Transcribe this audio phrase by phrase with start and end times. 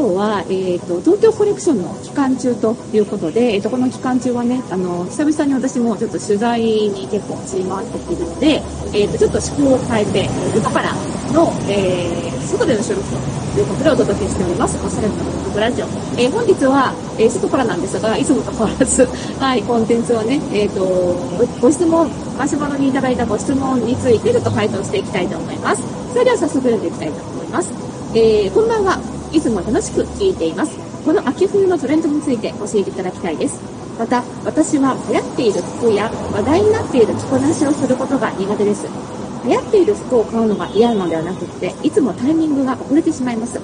[0.00, 8.46] 今日は、えーと、東京コレクションの期間中ということで、えーと、この期間中はねあの久々に私もちょっと取材に結構走り回ってきてるので、
[8.96, 10.24] えーと、ちょっと思考を変えて
[10.56, 10.96] 外から
[11.36, 14.80] の、えー、外での収録ということでお届けしております。
[14.80, 15.14] おしゃれな
[15.52, 15.86] ブラジオ、
[16.16, 19.04] えー、本日は、えー、外からなんですがいつもと変わらず、
[19.36, 20.80] はい、コンテンツはね、えー、と
[21.60, 22.08] ご質問
[22.38, 25.82] マシュマロにいただいたご質問についてちょっと回答していきたいと思います。
[26.14, 27.68] それでは早速読んでいきたいと思います、
[28.14, 29.09] えー、こんばんは。
[29.32, 30.76] いつも楽しく聞いています。
[31.04, 33.60] この秋冬のトレンドについて教えていただきたいです。
[33.98, 38.86] また、私は流行っている服や話題になっている着こなしをすることが苦手です。
[39.44, 43.60] 流行っている服を買うのが嫌なのではなくって、いつもタイミングが遅れてしまいます。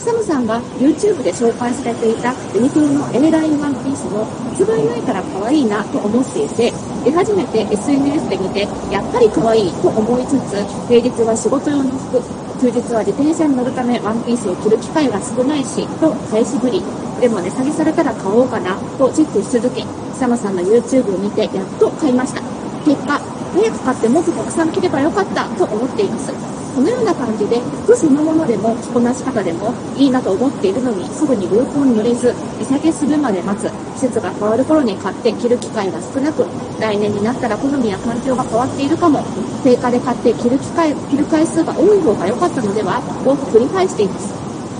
[0.00, 6.72] 久野さんが YouTube で紹介されていたユニクロの A ラインワンピースも発売前から可愛いなと思っていて、
[7.04, 10.56] 出始めて SNS で見て、やっぱり可愛いと思いつつ、
[10.88, 12.20] 平日は仕事用の服、
[12.60, 16.82] 休日は自転車に乗るためワンピースを着る機会が少ないし、と返しぶり。
[17.18, 22.42] でも値下げされたら買おうかな、とチェックし続け、久野さんの YouTube を見てやっと買いました。
[22.84, 26.32] 結果、早く買ってもっとたくさん着ればよかったと思っています。
[26.76, 36.44] このような感じで服そのものでも着こなし方でもいいなと思っているのにすぐに流行に乗れず値下げするまで待つ季節が変わる頃に買って着る機会が少なく
[36.80, 39.22] 来年になったら好みや環境が変わっているかも。
[39.62, 44.32] 定価で買って着る機会着る回数が多い方が良かったのではと繰り返しています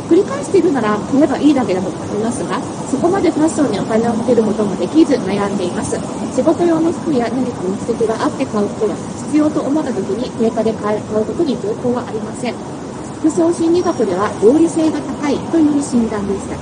[0.09, 2.59] 繰り返しているなら買えばいいだけだと思いますが
[2.89, 5.95] そこまでファッションにお金をかけることもできず悩んでいます。
[6.35, 8.97] 仕事用の服や何か目的があって買うことは
[9.31, 12.55] 必要と思った時に定価で買うことに情報はありません。
[13.21, 16.57] 服装心理学では合理性が高いという診断でした。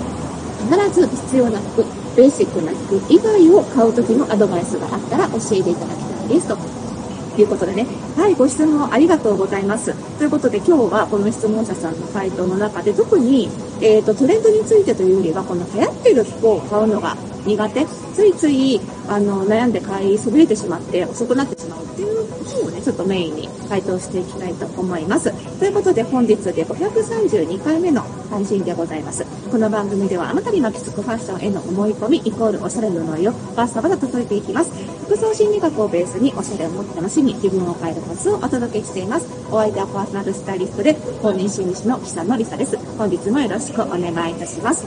[0.76, 1.97] 必ず必要な服。
[2.18, 10.07] ベーシックな服以外を買う時のアドバイスがあったら教えていただきたいですということでね、はい、ご質問ありがとうございます。
[10.18, 13.48] ということで、今日はこの質問者さんの回答の中で、特に、
[13.80, 17.16] えーと、トレンドについてというよりは、この流行ってる服を買うのが
[17.46, 25.32] 苦手、ついついあの悩んで買いそびれてしまって遅くなってしまうっていう方をね、ちょっとメインに回答していきたいと思います。
[25.60, 29.24] ということで、本日で532回目の配信でございます。
[29.52, 34.72] この番組ではあなたに巻きつくファッションへの思い込み、イコールおしゃれの呪いをバッサバサ届いていきます。
[35.08, 39.26] 服装心理学をベースにおしゃれをもっと楽しみ、自分を変えるコツをお届けしています。
[39.50, 40.92] お相手はパーソナルスタイリストで、
[41.22, 42.76] 公認心理師の久野里沙です。
[42.98, 44.84] 本日もよろしくお願いいたします。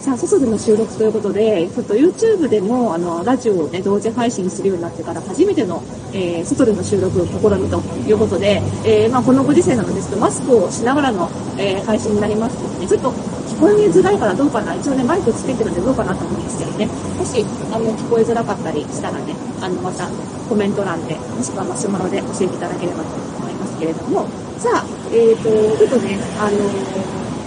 [0.00, 5.82] さあ、外での収録ということで、ちょっと YouTube でも、あの、ラジオをね、同時配信するようになってから初めての、
[6.14, 13.12] えー、外での収録を試みということで、えー、まあ、このご時世なのですと、マスクをしながらの、えー、配信になりますので、ちょっと
[13.62, 20.08] こえづらいからどうかな、一応ね、マイクつけてるんでどうかなと思うんですけどね、もし、あの、聞こえづらかったりしたらね、あの、また
[20.48, 24.26] コメント欄で、もしくはマシュマロで教えていただければと思いますけれども、
[24.58, 24.84] さあ、
[25.14, 26.58] えっ、ー、と、ちょっとね、あの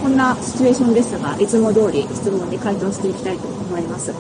[0.04, 4.14] こんなシチュエーションですが、いつも通り質問に回答していきたいと思います。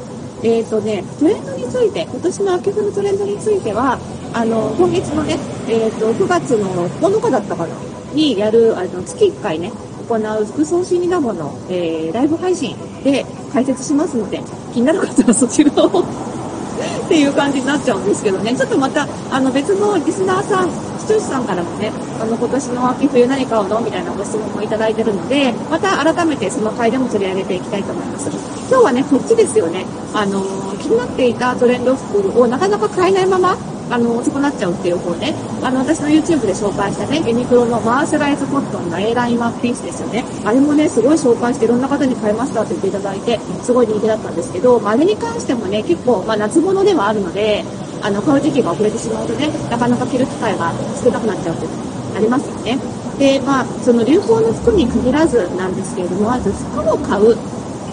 [0.43, 3.97] えっ、ー、とね、トレンドについて、今年の秋冬のトレンドについては、
[4.33, 5.37] あの、今月のね、
[5.69, 7.75] えっ、ー、と、9月の9日だったかな、
[8.13, 9.71] にやる、あの、月1回ね、
[10.05, 14.39] 行う服装心理ラボの、えー、ライブ配信で解説しますので、
[14.73, 16.03] 気になる方はそちらを
[17.05, 23.79] っていう感じになっちゃうんですけどね、ちょっとまた、あの、別のリスナーさん、視聴者さんからもね、あの、今年の秋冬何買うの？
[23.81, 28.29] みたいなご質問もいただいてるので、また改めてその回でも取り上げていきたいと思います。
[28.69, 29.85] 今日はね、こっちですよね。
[30.13, 30.41] あの、
[30.81, 33.55] 気になっていたトレンド服をなかなか買えないまま、
[33.89, 40.23] あの、遅くなっちゃうっていう方ね、あの、私の YouTube で紹介したね、ユニクロのマーシャライズコットンの A ラインワンピースですよね。
[40.43, 47.63] あれもね、すごい紹介していろんな方に買いましたって言っていただいて、すごい人気だったんですけど、まあ、あれに関してもね、結構、まあ、夏物ではあるので、
[48.01, 50.71] あの、買う時期が遅れてしまうとね、なかなか着る機会が
[51.03, 52.79] 少なくなっちゃうっていうのありますよね。
[53.19, 57.35] で、まあ、その流行の服に限らずなんですけれども、まず服を買う。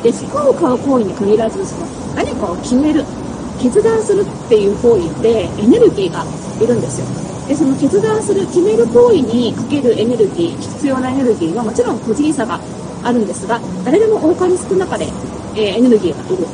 [0.03, 3.05] で、服を買う行為に限らず、その何かを決める。
[3.61, 6.25] 決断するっていう行為ってエネルギーが
[6.63, 7.07] いるんですよ。
[7.49, 12.61] で、その決断する、決める行為にかけるエネルギー、必要なエネルギーはもちろん個人差が
[13.03, 15.07] あるんですが、誰でも多かれ少なかれ、
[15.55, 16.47] えー、エネルギーがいる。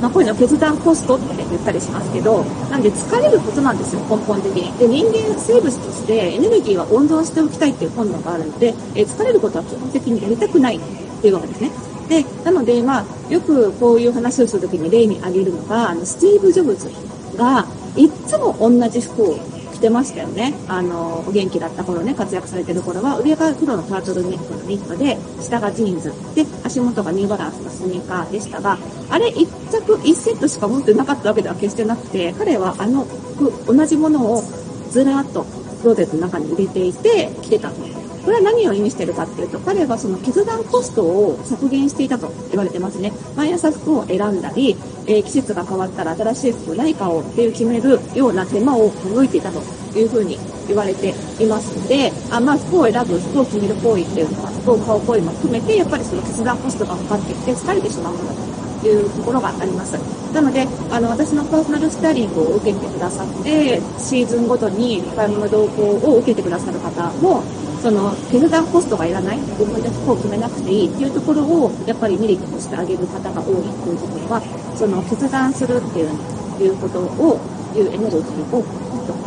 [0.00, 4.76] まあ、こういうの決断コストって言ったりしますけど、なんで疲れることなんですよ、根本的に。
[4.78, 10.80] で、人間生物としてエネルギーは温存しておきたいっていう本能があるので、えー、疲れることは基本的にやりたくないっ
[11.20, 11.70] ていうわけですね。
[12.08, 16.90] で、なので、まあ、よくこういう話をするときに例に挙げるのが、あの、スティーブ・ジョブズ
[17.36, 17.66] が、
[17.96, 19.38] いつも同じ服を
[19.74, 20.54] 着てましたよね。
[20.68, 28.78] あの、お元気だった頃ね、活躍されてる頃は、上が黒のタートルネックのニットで、下がジーンズ、で、足元がニューバランスのスニーカーでしたが、
[29.10, 34.42] あれ一着一セットしか持ってなかったわけでは決してなくて、彼はあの服、同じものを
[34.90, 35.44] ずらっと
[35.82, 43.12] クローゼットの中に入れていて、着てたとこれは何を意味してるかっていうと、彼はその決断コストを削減していたと言われてますね。
[43.36, 44.76] 毎朝服を選んだり、
[45.06, 49.60] えー、季節が変わったら新しい服何かをっていう決めるような手間を省いていたと
[49.98, 50.38] いうふうに
[50.68, 58.52] 言われていますので、あまあ、服を選ぶ、服を決める行為っていうのは、服を買う行為も含めて、やっぱりその決断コストがかかってきて疲れてしまうものだと。
[58.86, 59.92] いうところがあります。
[60.32, 67.42] なので、あの、私のパーソナルスタイリングを受けてくださって、シーズンごとに買い物動向を受けてくださる方も、
[67.82, 74.42] その、決断コストがいらない、自分で服を決めなくていいっていうところを、やっぱりメリットとしてあげる方が多いっていうところは、
[74.78, 76.14] その、決断するっていう、
[76.62, 77.40] いうことを、
[77.74, 78.62] いうエネルギーを、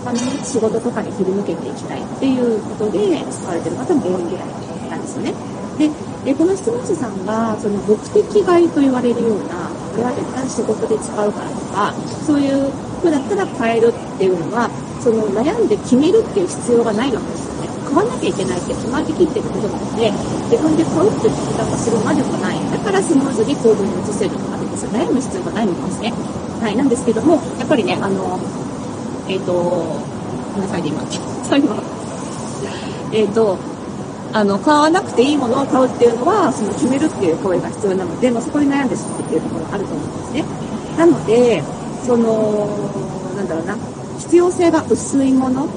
[0.06, 5.34] 他の仕事とかに振り向けていきたいっていうことで使われてる方も多いぐらいなんですよね。
[5.78, 5.90] で、
[6.24, 11.94] でこの質問者さんがその目的買いと言われるようなこれは絶対仕事で使うからとか
[12.26, 12.72] そういう
[13.02, 14.70] ふうだったら買えるっていうのは
[15.02, 17.55] その悩んで決めるっていう必要がないわけです
[17.96, 20.12] 買わなきゃいけないって決まりきってることなので
[20.52, 22.60] 自分で買うって決断をするまでもない。
[22.70, 26.12] だからスムーズに行動に移せるわけですよ悩む必要がないんですね。
[26.60, 28.38] はいなんですけどもやっぱりねあの
[29.30, 31.02] えっ、ー、とごめんなさいね今。
[31.48, 31.70] 最後
[33.14, 33.58] えっ、ー、と
[34.34, 40.44] あの、買わなくていいものを買うっていうのは、その決めるっていう行為が必要なので、まあ、そこに悩んでしまうっていうところがあると思うんですね。
[40.98, 41.64] なので、
[42.04, 42.68] その、
[43.38, 43.78] なんだろうな、
[44.20, 45.70] 必要性が薄いもの、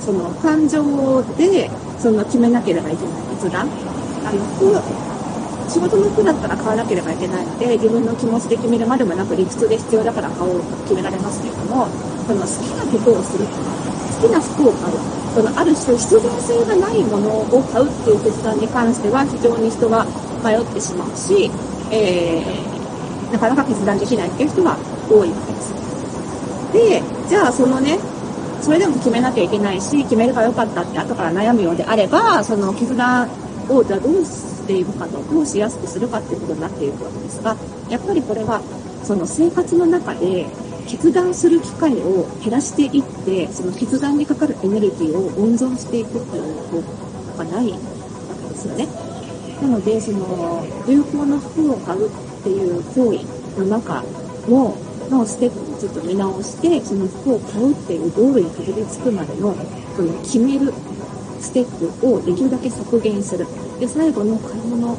[0.00, 3.68] その感情で、その決めなければいけない決断。
[4.24, 4.40] あの、
[5.68, 11.86] 仕事の服だったら買わなければいけないので、自分の気持ちで決めるまでもなく理屈で必要だから買おうと決められますけれども、
[12.26, 15.20] その好きなことをする好きな服を買う。
[15.30, 20.04] そのある種必然性がないものを買うっていう決断に関しては非常に人は
[20.42, 21.48] 迷ってしまうし、
[21.92, 24.76] えー、なかなか決断できないっていう人は
[25.08, 25.70] 多いわけです。
[26.72, 27.98] で、じゃあそのね、
[28.62, 33.28] それでも決めなきゃいけないし、決めればよかったって後から悩むようであれば、その決断
[33.68, 37.56] をじゃあどうしていくかと、どうしやすくするかっていうことになっていくわけですが、
[37.88, 38.60] やっぱりこれは
[39.02, 40.46] その生活の中で
[40.86, 47.78] 決断する機会を減らしていって、その決断にかかるエネルギーを温存していくっていう方法がないわ
[48.42, 48.88] けですよね。
[49.62, 52.10] なので、その、流行の服を買うっ
[52.42, 54.02] ていう行為の中
[54.48, 54.76] の、
[55.10, 59.54] のステップをちょっと見直して、その服を買うっていうゴールにたどり着くまでの、
[59.96, 60.72] その決める
[61.40, 63.46] ステップをできるだけ削減する。
[63.78, 64.96] で、最後の買い物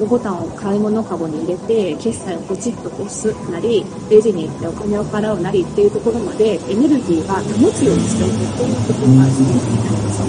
[0.00, 10.22] ボタンを買い物かごに入れて、決済をポチッと押すなり、レジに行ってお金を払うなりっていうところまでエネルギーが保つようにしておくというところが重要になります。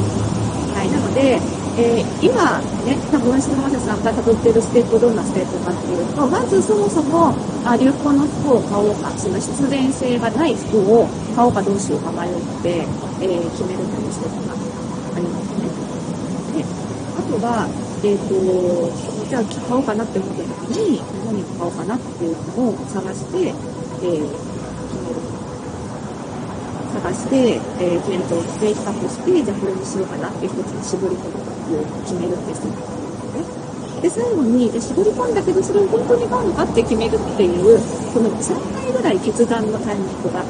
[0.77, 7.35] はい、なので、えー、今ね、多分質問者さんが辿っているステップどんなステップかっていうと、まずそもそも
[7.65, 12.33] あ流行の服を買おうか、その必然性がない服を買おうかどうしようか迷っ
[12.63, 12.87] て、
[13.19, 15.67] えー、決めるというステップがありますね。
[16.55, 17.67] で、あとは、
[18.03, 24.64] えっ、ー、と、じゃあ買おうかなって思った時に何を買おうかなっていうのを探して、えー、
[27.05, 34.01] 探して、えー、検討して比較してじゃあこれにしようかなって一つに絞り込むという決めるってするんですね。
[34.01, 37.77] で最後にで絞り込んだけどそれを本当に買うのかって決めるっていう
[38.09, 40.41] その3回ぐらい決断のタイミングが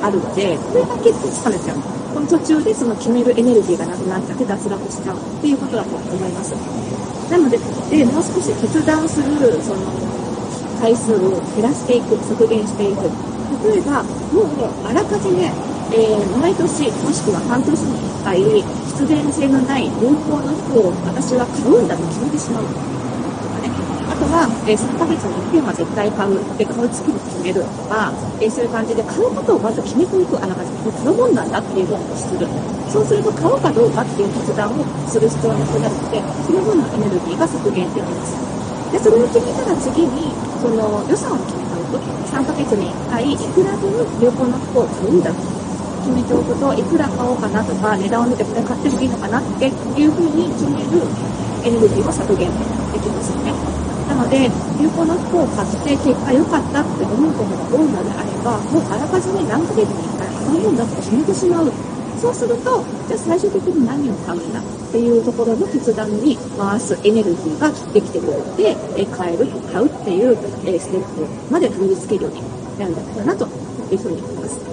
[0.00, 6.56] あるのでこれが結構疲れちゃうこの途中でその決めるエネルギーがなくなっちゃって脱落しちゃうっていうことだと思います。
[7.28, 7.58] なので、
[7.92, 9.92] でもう少し決断するその
[10.80, 13.04] 回数を減らしていく、削減していく。
[13.68, 15.52] 例えば、もうあらかじめ、
[15.90, 22.64] えー、毎年、もしくは半年に1回、必然性のない流行の服を私は買うんだと決めてしまう。
[23.40, 23.72] とかね
[24.06, 26.44] あとは、えー、3ヶ月に1遍は絶対買う。
[26.58, 30.36] で、買う月に決めるとか、えー、そういう感じで買うことをまず決めていく。
[30.36, 32.48] あなたこのもんなんだっていうふうにする。
[32.88, 38.36] そうすると買うかどうかっていう決断をする必要なくなるので、その分のエネルギーが削減できます。
[38.90, 42.00] で、それを決めたら次に、その予算を決めておく。
[42.24, 45.57] 3ヶ月に1回、いくら分旅行の服を買うんだと。
[46.08, 51.12] 決めておくと、いくら買おうかなとか、値段を見てこれ買ってもいいのかなっていうふうに決める
[51.60, 52.56] エネルギーを削減
[52.90, 53.58] できますよね。
[54.06, 61.76] なので、有効な服を買って結果良かったって思うことが多いのであれば、もうあらかじめ何ヶ月に1回買うもんだと決めてしまう。
[62.14, 72.46] そうすると、じゃあ最終的に何を買うんだっていうところの決断に回すエネルギーができてくるので、え買える、買うっていう、えステップまでたどり着けるように
[72.78, 73.52] なるんだろうなと
[73.90, 74.67] いうふうに思います。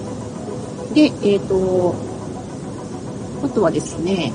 [0.95, 1.93] で、えっ、ー、と、
[3.43, 4.31] あとはですね、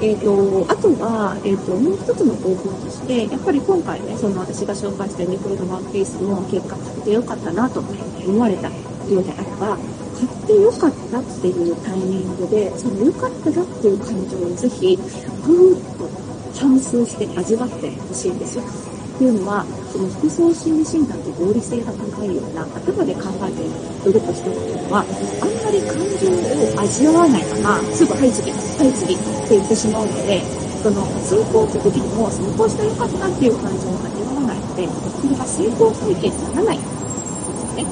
[0.00, 9.80] えーと、あとは、えーと、もう一つの方法として、やっぱり今回ね、その私が紹介したユニクロのワンピースの結果買ってよかったなと思われたようであれば、
[10.14, 16.04] 買ってよかったっていうタイミングで、その良かったなっていう感情をぜひ、ぐーっと
[16.60, 18.62] 反数して味わってほしいんですよ。
[18.62, 23.66] っていうのは、その服装心理診断って合理性が高いような、頭で考えて
[24.04, 30.40] 努力してるのは、あんまり感情を味わわないまま、すぐ、はい次、はい次って言ってしまうので、
[30.80, 36.78] その、通行った時にも、成功してよかったっていう感情を味わわないので、それが成功体験にならない。
[37.76, 37.84] ね。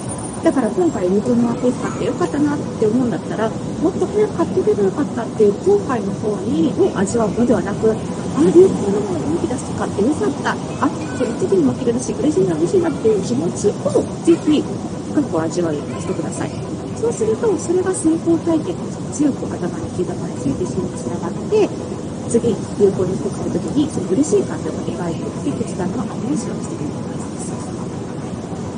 [0.43, 10.57] だから今回自分のアペス買ってよかったなって思うんだったら、もっと早く買ってくればよかったっていう後悔の方にを味わうのではなく、あ、流行のものを動き出す買ってよかった。
[10.81, 14.65] あ、その時にも着れるし、嬉しいな、嬉しいなっていう気持ちをぜひ
[15.13, 16.76] 深く味わうようにしてください。
[16.99, 21.75] そうすると、それが成功体験として強く頭に刻まれて、自信につながって、
[22.27, 27.57] 次、有効に服買う時に、その嬉しい感情が描いていって、決断のアプローチをしてくれます。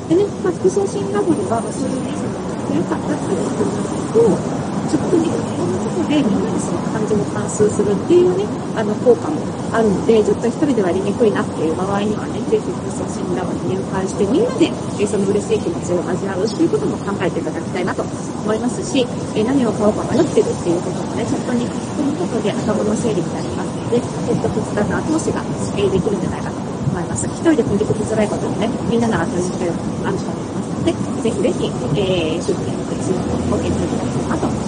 [0.07, 3.79] でね、まあ、服装診ラボでは、まあそういうね、その、良かったっていうこと
[4.13, 4.58] を、ちょっ
[4.97, 9.37] とね、いろんなことでみんなでその感情を反数するっていうね、あの効果も
[9.69, 19.05] あるので、ちょっと一人ではやりにくいなっていう場合にはね、ぜひ服装診断に入会して、みんなで、えその嬉しい気持ちを味わうっていうことも考えていただきたいなと思いますし、
[19.35, 25.43] え何を買おうか迷ってるっていうこともね、本当に書き込むことで頭の整理になりますので、えっと、決断の後押しが、
[25.77, 26.58] えできるんじゃないかと
[26.99, 27.25] 思います。
[27.27, 29.71] 一人で取り組みづらいこともね、みんなの後押しが
[30.07, 30.91] あると思いますので、
[31.23, 34.67] ぜひぜひ、えー、出店活用をご検討いただければと思い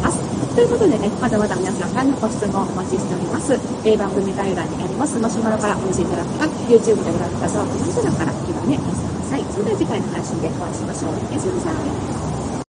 [0.00, 0.16] ます
[0.54, 3.52] ということでね、まだまだ皆さんからのご質問お待ちしております。
[3.84, 9.44] えー、番組概要欄にありますマシュマロからお寄せいただくか、YouTube でご覧くださるコメント欄から気軽にお寄せください。
[9.52, 11.12] それでは次回の配信でお会いしましょう。
[11.12, 12.31] おやすみなさい。